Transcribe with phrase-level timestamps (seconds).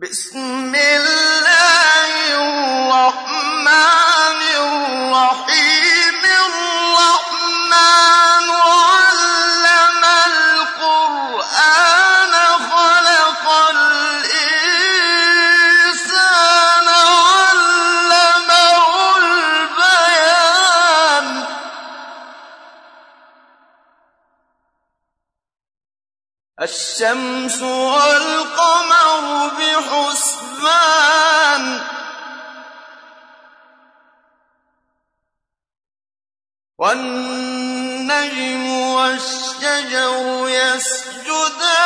[0.00, 0.38] بسم
[36.84, 41.83] والنجم والشجر يسجدان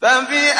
[0.00, 0.59] 放飞。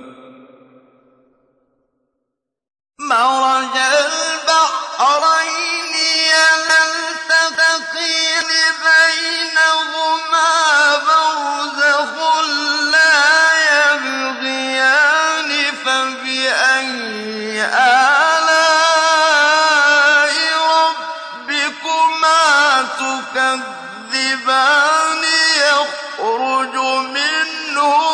[24.21, 25.23] الجبال
[25.57, 26.75] يخرج
[27.09, 28.10] منه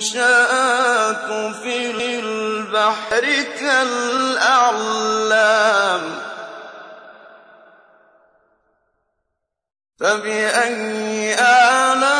[0.00, 1.90] المنشآت في
[2.20, 3.24] البحر
[3.60, 4.80] كالأعلام.
[10.00, 12.19] فبأي آلام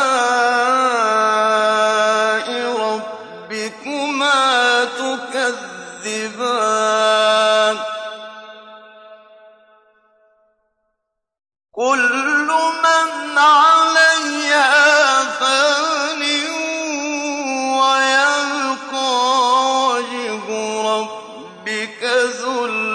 [22.11, 22.90] يزل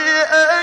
[0.00, 0.59] فَبِأَيِّ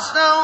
[0.00, 0.39] مَعْشَرَ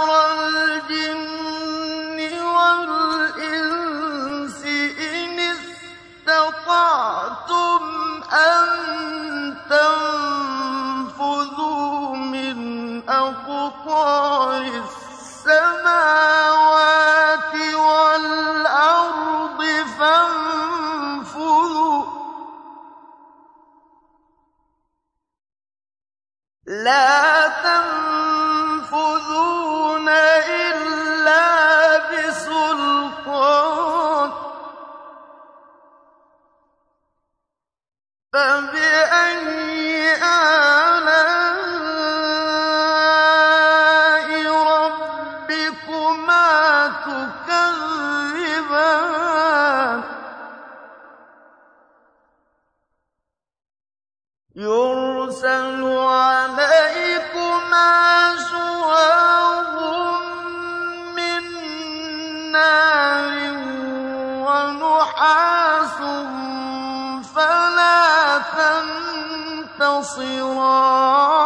[69.79, 71.37] تَنتَصِرَانِ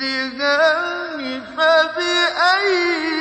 [0.00, 1.20] كَالدِّهَانِ
[1.56, 3.11] فَبِأَيِّ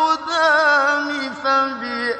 [0.00, 2.19] الأقدام فبأي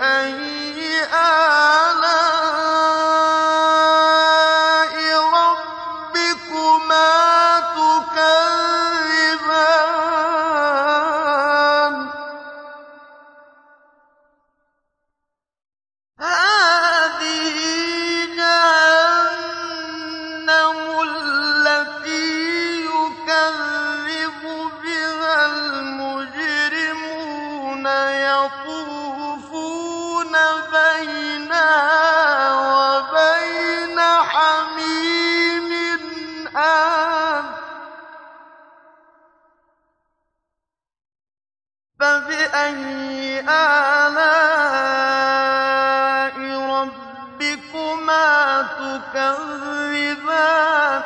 [49.14, 51.04] متكبرات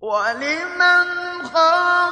[0.00, 1.06] ولمن
[1.46, 2.11] خاف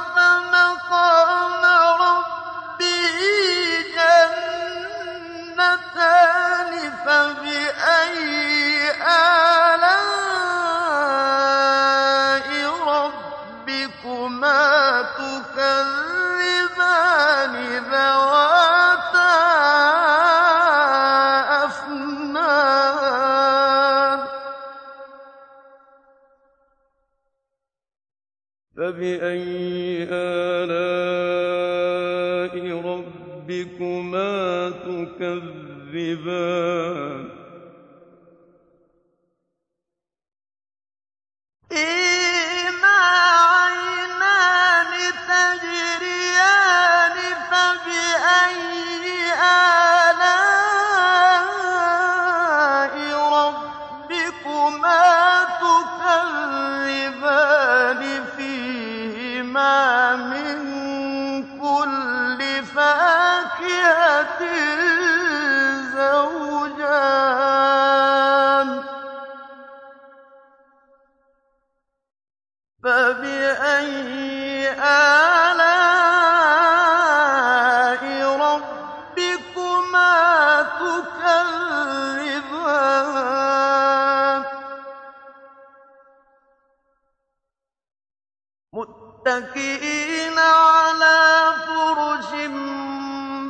[89.31, 92.31] متكئين على فرش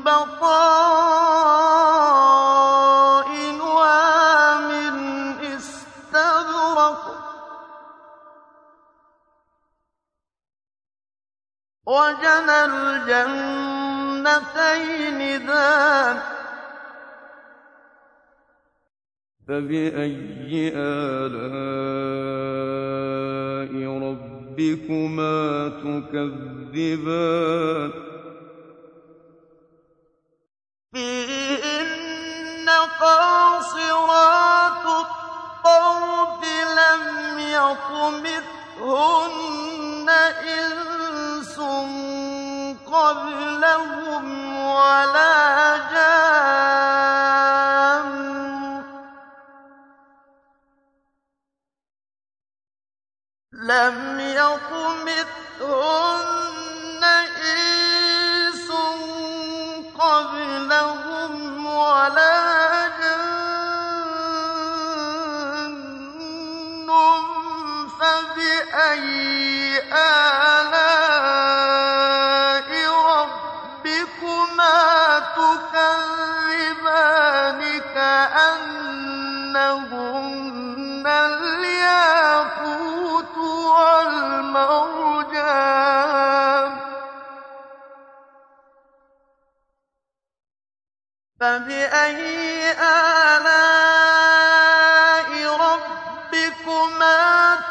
[0.05, 0.57] بطائنها
[4.57, 4.95] من
[5.45, 7.03] استبرق
[11.85, 13.59] وجنى الجنتين
[15.47, 16.23] ذات
[19.47, 21.60] فبأي آلام
[24.61, 27.91] ربكما تكذبان
[91.41, 93.71] فبأي آلاء
[95.65, 97.19] ربكما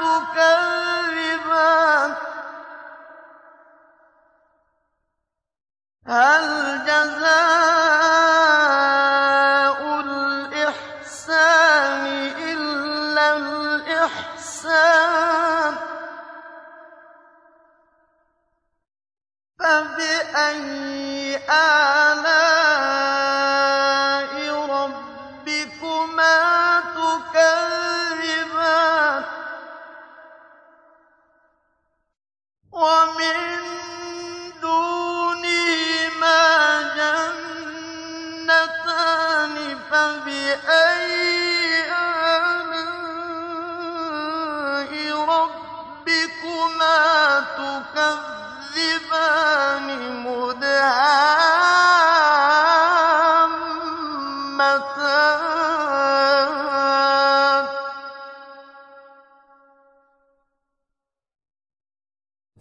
[0.00, 1.50] تكذبان؟
[6.06, 6.44] هل
[6.86, 7.79] جزاء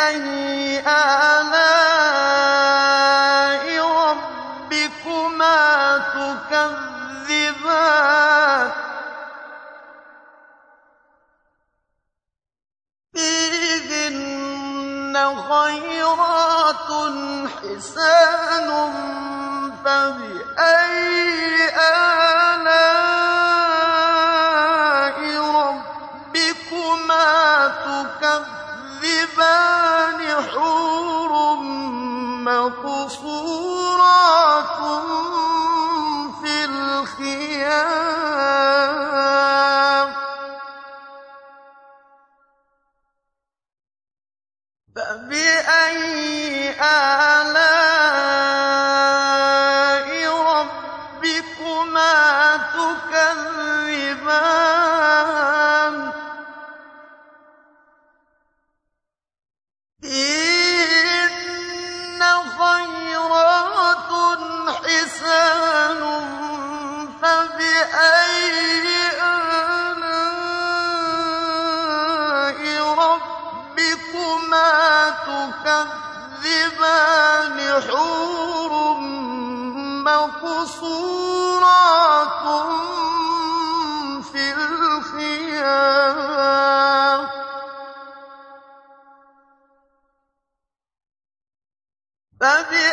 [0.00, 0.78] فبأي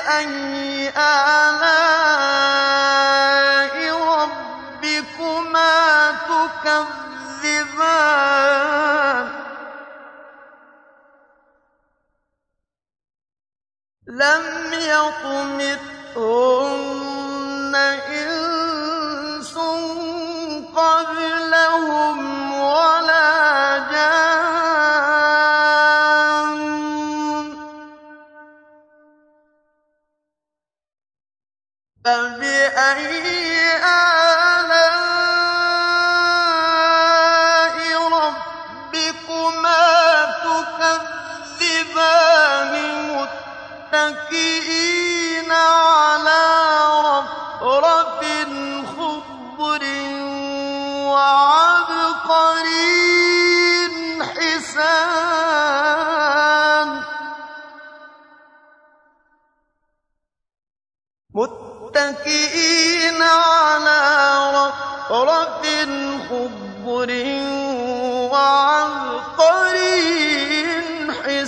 [0.07, 1.75] فَبِأَيِّ آلَاءِ
[4.23, 5.75] رَبِّكُمَا
[6.31, 7.67] تُكَذِّبَانِ
[14.07, 16.15] لَمْ يَطْمِثْهُنَّ
[18.07, 19.53] إِنسٌ
[20.75, 22.26] قَبْلَهُمْ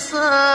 [0.10, 0.48] السَّاعَةِ